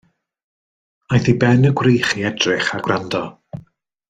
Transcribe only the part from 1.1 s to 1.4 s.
Aeth i